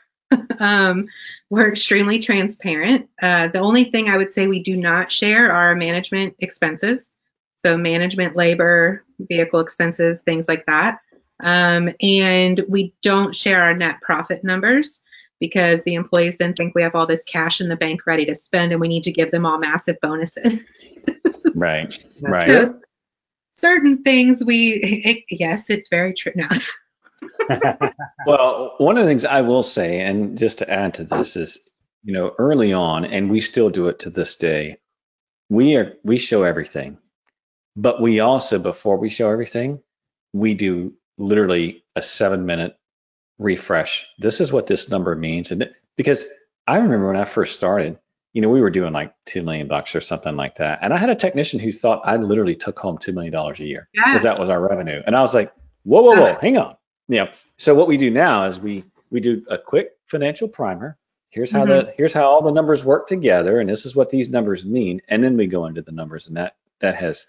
[0.58, 1.08] um,
[1.48, 3.08] we're extremely transparent.
[3.22, 7.16] Uh, the only thing I would say we do not share are management expenses.
[7.56, 11.00] So, management, labor, vehicle expenses, things like that.
[11.40, 15.02] Um, and we don't share our net profit numbers
[15.40, 18.34] because the employees then think we have all this cash in the bank ready to
[18.34, 20.54] spend and we need to give them all massive bonuses.
[21.54, 22.66] Right, right.
[22.66, 22.80] So,
[23.52, 24.72] certain things we,
[25.04, 26.32] it, yes, it's very true.
[26.34, 26.48] No.
[28.26, 31.58] Well, one of the things I will say, and just to add to this, is
[32.04, 34.78] you know early on, and we still do it to this day.
[35.48, 36.98] We are we show everything,
[37.74, 39.80] but we also before we show everything,
[40.32, 42.76] we do literally a seven minute
[43.38, 44.06] refresh.
[44.18, 46.24] This is what this number means, and it- because
[46.66, 47.98] I remember when I first started,
[48.32, 50.98] you know, we were doing like two million bucks or something like that, and I
[50.98, 54.22] had a technician who thought I literally took home two million dollars a year because
[54.22, 55.52] that was our revenue, and I was like,
[55.84, 56.76] whoa, whoa, whoa, hang on.
[57.08, 57.32] Yeah.
[57.56, 60.96] So what we do now is we we do a quick financial primer.
[61.30, 61.90] Here's how the mm-hmm.
[61.96, 65.22] here's how all the numbers work together, and this is what these numbers mean, and
[65.22, 67.26] then we go into the numbers, and that that has,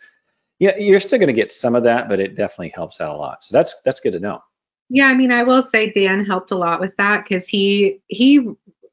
[0.60, 3.18] yeah, you're still going to get some of that, but it definitely helps out a
[3.18, 3.44] lot.
[3.44, 4.44] So that's that's good to know.
[4.90, 8.34] Yeah, I mean, I will say Dan helped a lot with that because he he,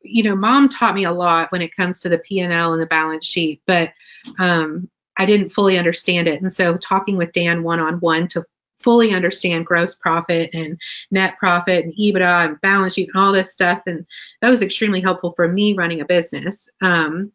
[0.02, 2.86] you know, mom taught me a lot when it comes to the P and the
[2.86, 3.92] balance sheet, but
[4.38, 8.44] um, I didn't fully understand it, and so talking with Dan one on one to
[8.76, 10.78] fully understand gross profit and
[11.10, 14.06] net profit and EBITDA and balance sheet and all this stuff, and
[14.40, 16.68] that was extremely helpful for me running a business.
[16.80, 17.32] Um,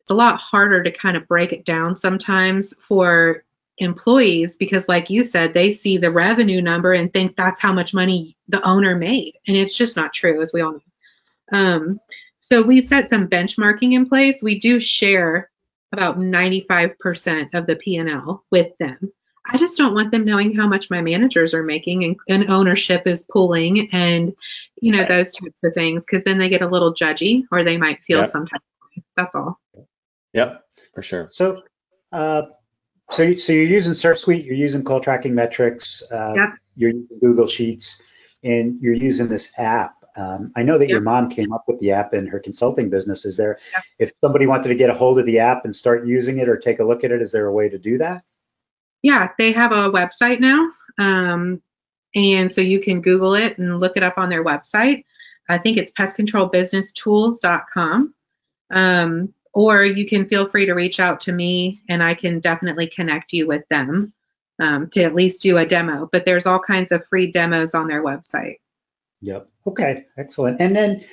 [0.00, 3.44] it's a lot harder to kind of break it down sometimes for
[3.78, 7.94] employees because like you said they see the revenue number and think that's how much
[7.94, 12.00] money the owner made and it's just not true as we all know um,
[12.40, 15.50] so we've set some benchmarking in place we do share
[15.92, 19.12] about 95% of the p&l with them
[19.46, 23.06] i just don't want them knowing how much my managers are making and, and ownership
[23.06, 24.34] is pulling and
[24.80, 25.08] you know Right.
[25.08, 28.18] those types of things because then they get a little judgy or they might feel
[28.18, 28.26] Yep.
[28.26, 28.62] sometimes
[29.16, 29.58] that's all
[30.34, 31.28] Yep, for sure.
[31.30, 31.62] So,
[32.12, 32.42] uh,
[33.12, 36.48] so, you- so you're using ServSuite, you're using call tracking metrics, uh, Yep.
[36.76, 38.02] you're using Google Sheets,
[38.42, 39.94] and you're using this app.
[40.16, 43.24] Um, I know that your mom came up with the app in her consulting business.
[43.24, 43.82] Is there, Yep.
[43.98, 46.56] if somebody wanted to get a hold of the app and start using it or
[46.58, 48.22] take a look at it, is there a way to do that?
[49.02, 50.70] Yeah, they have a website now.
[50.98, 51.62] Um,
[52.14, 55.04] and so you can Google it and look it up on their website.
[55.48, 58.14] I think it's pestcontrolbusinesstools.com.
[58.70, 62.86] Um, or you can feel free to reach out to me and I can definitely
[62.86, 64.12] connect you with them
[64.58, 66.08] um, to at least do a demo.
[66.10, 68.56] But there's all kinds of free demos on their website.
[69.20, 69.48] Yep.
[69.66, 70.06] Okay.
[70.16, 70.60] Excellent.
[70.60, 71.04] And then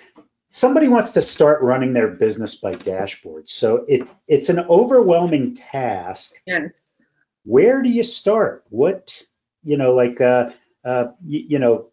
[0.49, 3.49] somebody wants to start running their business by dashboards.
[3.49, 6.33] So it it's an overwhelming task.
[6.45, 7.03] Yes.
[7.43, 8.63] Where do you start?
[8.69, 9.21] What
[9.63, 10.51] you know, like uh,
[10.83, 11.87] uh, you, you know,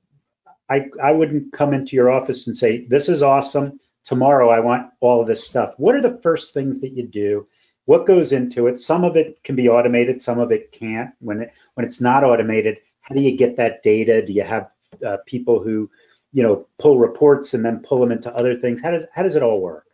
[0.68, 3.78] I I wouldn't come into your office and say this is awesome.
[4.06, 5.74] Tomorrow I want all of this stuff.
[5.76, 7.46] What are the first things that you do?
[7.84, 8.80] What goes into it?
[8.80, 11.10] Some of it can be automated, some of it can't.
[11.20, 14.24] When it when it's not automated, how do you get that data?
[14.24, 14.70] Do you have
[15.04, 15.90] uh, people who
[16.32, 19.36] you know pull reports and then pull them into other things how does how does
[19.36, 19.86] it all work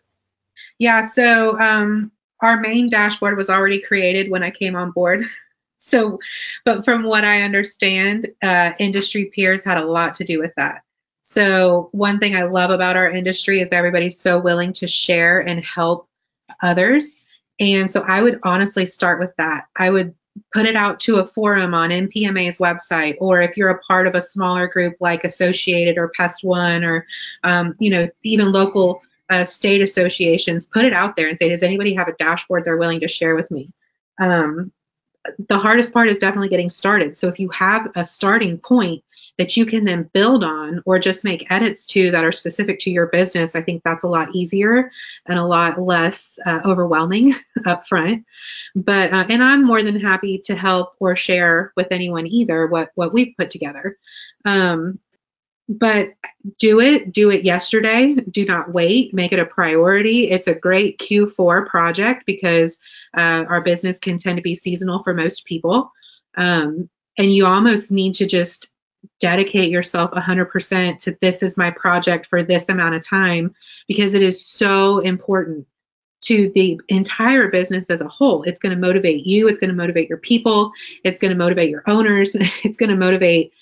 [0.78, 5.24] yeah so um, our main dashboard was already created when i came on board
[5.76, 6.18] so
[6.64, 10.82] but from what i understand uh, industry peers had a lot to do with that
[11.22, 15.64] so one thing i love about our industry is everybody's so willing to share and
[15.64, 16.08] help
[16.62, 17.20] others
[17.60, 20.14] and so i would honestly start with that i would
[20.52, 24.14] put it out to a forum on NPMA's website, or if you're a part of
[24.14, 27.06] a smaller group like Associated or Pest One, or
[27.42, 31.62] um, you know even local uh, state associations, put it out there and say, does
[31.62, 33.70] anybody have a dashboard they're willing to share with me?
[34.20, 34.72] Um,
[35.48, 37.16] the hardest part is definitely getting started.
[37.16, 39.04] So if you have a starting point
[39.38, 42.90] that you can then build on or just make edits to that are specific to
[42.90, 44.90] your business, I think that's a lot easier
[45.26, 47.34] and a lot less uh, overwhelming
[47.66, 48.24] up front.
[48.74, 52.90] But uh, and I'm more than happy to help or share with anyone either what
[52.94, 53.98] what we've put together.
[54.44, 54.98] Um,
[55.68, 56.10] but
[56.58, 60.98] do it do it yesterday do not wait make it a priority it's a great
[60.98, 62.78] q4 project because
[63.16, 65.90] uh, our business can tend to be seasonal for most people
[66.36, 68.71] um, and you almost need to just
[69.20, 73.54] dedicate yourself 100% to this is my project for this amount of time
[73.88, 75.66] because it is so important
[76.22, 78.44] to the entire business as a whole.
[78.44, 80.72] It's going to motivate you, it's going to motivate your people,
[81.04, 83.52] it's going to motivate your owners, it's going to motivate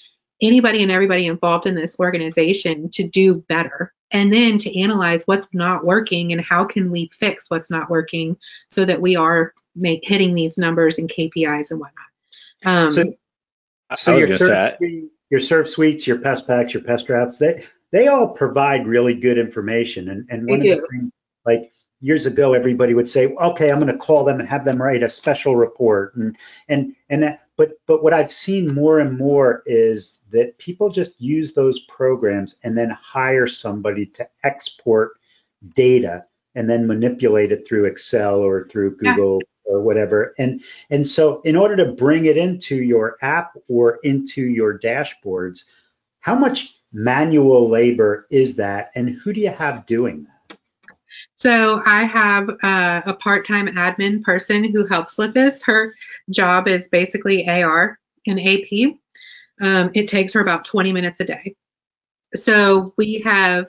[0.42, 5.48] anybody and everybody involved in this organization to do better and then to analyze what's
[5.52, 8.36] not working and how can we fix what's not working
[8.68, 12.06] so that we are make, hitting these numbers and KPIs and whatnot.
[12.64, 13.12] Um, so,
[13.96, 19.14] so your serve, suite, your ServSuites, your PestPacs, your PestRoutes, they they all provide really
[19.14, 20.08] good information.
[20.08, 20.82] And and one they of do.
[20.82, 21.12] the things
[21.46, 24.80] like years ago, everybody would say, okay, I'm going to call them and have them
[24.80, 26.14] write a special report.
[26.16, 26.36] And
[26.68, 31.20] and and that, but but what I've seen more and more is that people just
[31.20, 35.12] use those programs and then hire somebody to export
[35.74, 40.34] data and then manipulate it through Excel or through Google or whatever.
[40.38, 45.64] And and so in order to bring it into your app or into your dashboards,
[46.20, 50.58] how much manual labor is that, and who do you have doing that?
[51.36, 55.62] So I have uh, a part-time admin person who helps with this.
[55.62, 55.94] Her
[56.30, 58.96] job is basically AR and AP.
[59.62, 61.54] Um, it takes her about 20 minutes a day.
[62.34, 63.66] So we have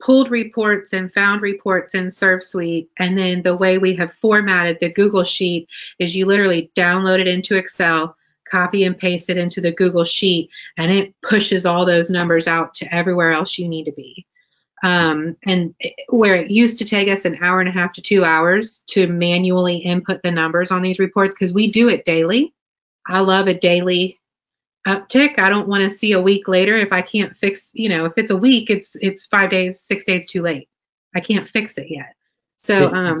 [0.00, 2.88] pulled reports and found reports in ServSuite.
[2.98, 7.28] And then the way we have formatted the Google Sheet is you literally download it
[7.28, 8.16] into Excel,
[8.50, 12.74] copy and paste it into the Google Sheet, and it pushes all those numbers out
[12.74, 14.26] to everywhere else you need to be.
[14.82, 15.74] Um, and
[16.08, 19.06] where it used to take us an hour and a half to two hours to
[19.06, 22.54] manually input the numbers on these reports, because we do it daily.
[23.06, 24.19] I love a daily
[24.86, 25.38] uptick.
[25.38, 28.12] I don't want to see a week later if I can't fix, you know, if
[28.16, 30.68] it's a week, it's it's five days, six days too late.
[31.14, 32.14] I can't fix it yet.
[32.56, 33.18] So Did- um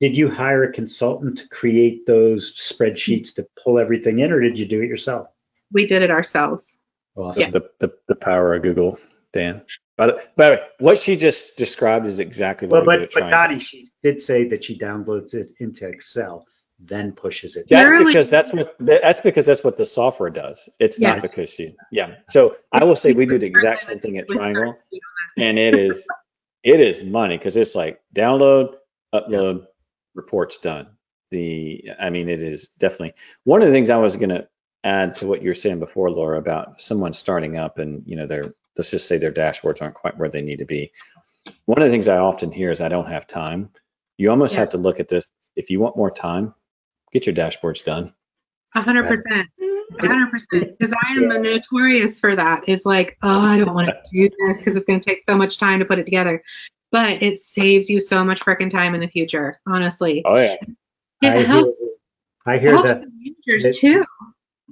[0.00, 4.58] Did you hire a consultant to create those spreadsheets to pull everything in, or did
[4.58, 5.28] you do it yourself?
[5.72, 6.76] we did it ourselves.
[7.16, 7.50] Awesome.
[7.50, 8.98] The, the the power of Google,
[9.32, 9.62] Dan.
[9.96, 13.10] But by the way, what she just described is exactly what we do but at
[13.12, 13.38] but Triangle.
[13.38, 16.46] Dottie, she did say that she downloads it into Excel,
[16.80, 17.68] then pushes it.
[17.70, 18.14] That's Really?
[18.14, 20.68] because that's what that's because that's what the software does.
[20.80, 22.16] It's not because she yeah.
[22.28, 24.74] So I will say we do the exact same thing at Triangle,
[25.38, 26.06] and it is
[26.64, 28.76] it is money because it's like download,
[29.14, 29.66] upload,
[30.14, 30.88] reports done.
[31.30, 33.14] The I mean it is definitely
[33.44, 34.48] one of the things I was gonna
[34.84, 38.26] add to what you were saying before, Laura, about someone starting up and you know
[38.26, 40.92] their let's just say their dashboards aren't quite where they need to be.
[41.66, 43.70] One of the things I often hear is I don't have time.
[44.18, 44.60] You almost Yeah.
[44.60, 45.28] have to look at this.
[45.56, 46.54] If you want more time,
[47.12, 48.12] get your dashboards done.
[48.74, 49.48] A hundred percent.
[50.00, 50.78] A hundred percent.
[50.78, 52.62] Because I am notorious for that.
[52.68, 55.36] Is like, oh, I don't want to do this because it's going to take so
[55.36, 56.42] much time to put it together.
[56.92, 59.54] But it saves you so much freaking time in the future.
[59.66, 60.54] Honestly, Oh yeah.
[61.22, 61.78] it I hear, helps.
[62.46, 64.04] I hear Helps the, the managers the- too.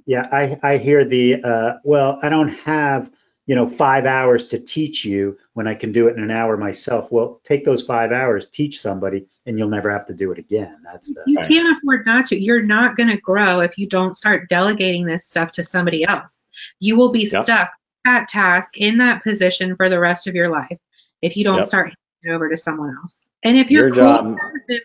[0.05, 3.11] yeah, I, I hear the, uh, well, I don't have,
[3.49, 6.55] you know, five hours to teach you when I can do it in an hour
[6.55, 7.11] myself.
[7.11, 10.77] Well, take those five hours, teach somebody, and you'll never have to do it again.
[10.83, 12.39] That's the, You can't afford not to.
[12.39, 16.47] You're not going to grow if you don't start delegating this stuff to somebody else.
[16.79, 17.43] You will be Yep.
[17.45, 17.71] stuck
[18.05, 20.77] at task in that position for the rest of your life
[21.23, 21.65] if you don't Yep.
[21.65, 23.31] start handing it over to someone else.
[23.41, 24.37] And if you're Your cool, job-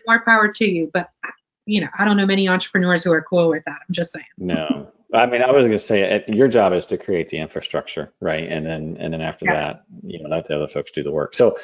[0.07, 0.89] more power to you.
[0.91, 1.11] But
[1.67, 3.79] you know, I don't know many entrepreneurs who are cool with that.
[3.87, 4.25] I'm just saying.
[4.39, 7.37] No, I mean, I was going to say it, your job is to create the
[7.37, 8.49] infrastructure, right?
[8.49, 9.53] And then, and then after Yeah.
[9.53, 11.33] that, you know, let the other folks do the work.
[11.33, 11.57] So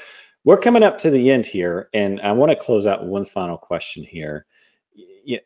[0.44, 3.58] we're coming up to the end here, and I want to close out one final
[3.58, 4.46] question here.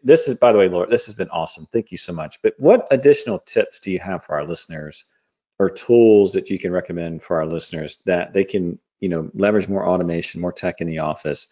[0.04, 1.68] This is, by the way, Laura, this has been awesome.
[1.72, 2.42] Thank you so much.
[2.42, 5.04] But what additional tips do you have for our listeners,
[5.60, 9.68] or tools that you can recommend for our listeners that they can, you know, leverage
[9.68, 11.48] more automation, more tech in the office,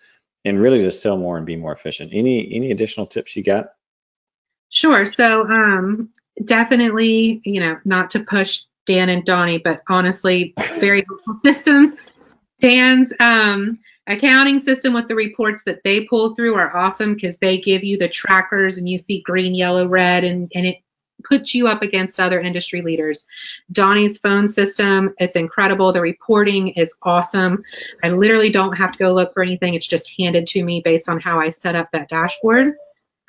[0.45, 2.11] and really just sell more and be more efficient?
[2.13, 3.67] Any any additional tips you got?
[4.73, 5.05] Sure.
[5.05, 6.09] So, um,
[6.45, 11.95] definitely, you know, not to push Dan and Donnie, but honestly, very helpful systems.
[12.59, 17.59] Dan's um, accounting system with the reports that they pull through are awesome because they
[17.59, 20.77] give you the trackers and you see green, yellow, red, and, and it
[21.23, 23.27] puts you up against other industry leaders.
[23.71, 25.93] Donnie's phone system, it's incredible.
[25.93, 27.63] The reporting is awesome.
[28.03, 29.75] I literally don't have to go look for anything.
[29.75, 32.73] It's just handed to me based on how I set up that dashboard.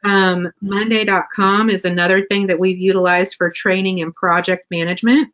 [0.05, 5.33] Um, Monday.com is another thing that we've utilized for training and project management.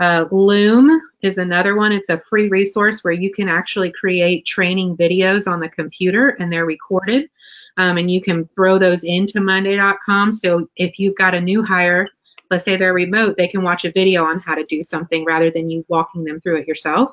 [0.00, 1.92] Uh, Loom is another one.
[1.92, 6.52] It's a free resource where you can actually create training videos on the computer and
[6.52, 7.28] they're recorded.
[7.76, 10.30] Um, and you can throw those into Monday.com.
[10.32, 12.08] So if you've got a new hire,
[12.50, 15.50] let's say they're remote, they can watch a video on how to do something rather
[15.50, 17.12] than you walking them through it yourself.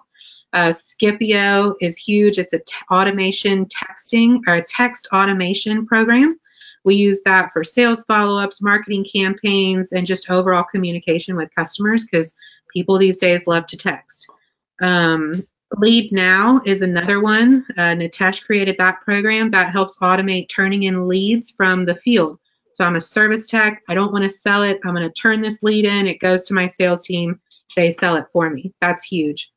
[0.51, 2.37] Uh, Skipio is huge.
[2.37, 6.39] It's a t- automation texting or text automation program.
[6.89, 12.03] We use that for sales follow ups, marketing campaigns, and just overall communication with customers
[12.03, 12.35] because
[12.73, 14.27] people these days love to text.
[14.81, 15.45] Um,
[15.77, 17.63] Lead Now is another one.
[17.77, 22.39] Uh, Nitesh created that program that helps automate turning in leads from the field.
[22.73, 23.83] So I'm a service tech.
[23.87, 24.79] I don't want to sell it.
[24.83, 26.07] I'm going to turn this lead in.
[26.07, 27.39] It goes to my sales team.
[27.75, 28.73] They sell it for me.
[28.81, 29.51] That's huge.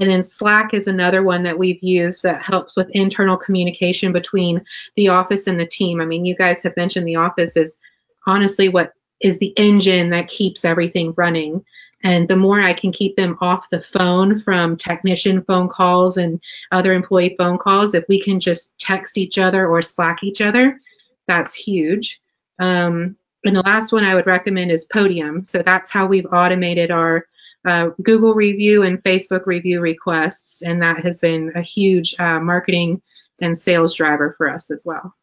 [0.00, 4.64] And then Slack is another one that we've used that helps with internal communication between
[4.96, 6.00] the office and the team.
[6.00, 7.78] I mean, you guys have mentioned the office is
[8.26, 11.62] honestly what is the engine that keeps everything running.
[12.02, 16.40] And the more I can keep them off the phone from technician phone calls and
[16.72, 20.78] other employee phone calls, if we can just text each other or Slack each other,
[21.28, 22.18] that's huge.
[22.58, 25.44] Um, and the last one I would recommend is Podium.
[25.44, 27.26] So that's how we've automated our
[27.66, 33.02] uh, Google review and Facebook review requests, and that has been a huge uh, marketing
[33.40, 35.14] and sales driver for us as well.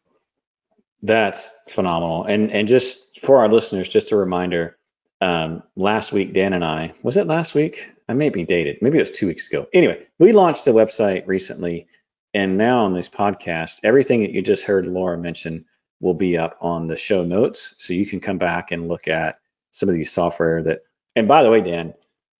[1.02, 2.24] That's phenomenal.
[2.24, 4.76] And and just for our listeners, just a reminder,
[5.20, 7.92] um, last week Dan and I, was it last week?
[8.08, 8.78] I may be dated.
[8.80, 9.66] Maybe it was two weeks ago.
[9.72, 11.88] Anyway, we launched a website recently,
[12.34, 15.64] and now on this podcast, everything that you just heard Laura mention
[16.00, 19.38] will be up on the show notes, so you can come back and look at
[19.70, 20.80] some of these software that.
[21.16, 21.94] And by the way, Dan,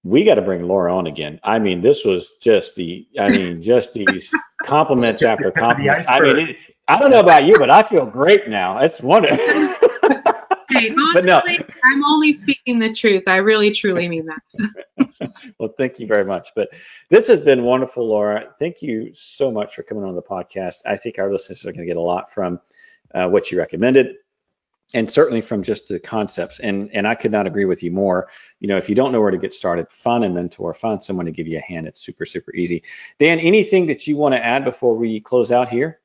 [0.05, 1.41] we got to bring Laura on again.
[1.43, 5.55] I mean, this was just the, I mean, just these compliments Just after the tip
[5.55, 6.09] of the compliments.
[6.09, 8.79] I mean, it, I don't know about you, but I feel great now.
[8.79, 9.39] It's wonderful.
[10.71, 11.39] Hey, But no.
[11.39, 13.25] honestly, I'm only speaking the truth.
[13.27, 15.09] I really, truly mean that.
[15.59, 16.51] well, thank you very much.
[16.55, 16.69] But
[17.09, 18.55] this has been wonderful, Laura.
[18.59, 20.83] Thank you so much for coming on the podcast.
[20.87, 22.61] I think our listeners are going to get a lot from
[23.15, 24.17] uh, what you recommended.
[24.95, 28.29] And certainly from just the concepts, and and I could not agree with you more.
[28.59, 31.27] You know, if you don't know where to get started, find a mentor, find someone
[31.27, 31.87] to give you a hand.
[31.87, 32.83] It's super super easy.
[33.19, 36.01] Dan, anything that you want to add before we close out here?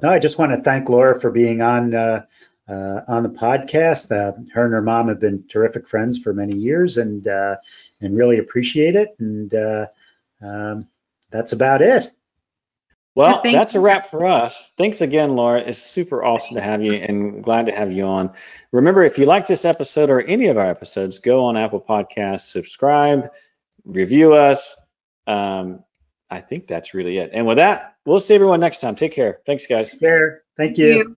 [0.00, 2.24] No, I just want to thank Laura for being on uh,
[2.68, 4.12] uh, on the podcast.
[4.12, 7.56] Uh, her and her mom have been terrific friends for many years, and uh,
[8.00, 9.16] and really appreciate it.
[9.18, 9.86] And uh,
[10.40, 10.86] um,
[11.30, 12.12] that's about it.
[13.18, 14.72] Well, thank that's a wrap for us.
[14.76, 15.60] Thanks again, Laura.
[15.60, 18.32] It's super awesome to have you and glad to have you on.
[18.70, 22.42] Remember, if you like this episode or any of our episodes, go on Apple Podcasts,
[22.52, 23.30] subscribe,
[23.84, 24.76] review us.
[25.26, 25.82] Um,
[26.30, 27.30] I think that's really it.
[27.32, 28.94] And with that, we'll see everyone next time.
[28.94, 29.40] Take care.
[29.44, 29.96] Thanks, guys.
[30.00, 30.42] There.
[30.56, 30.86] Thank you.
[30.86, 31.16] You.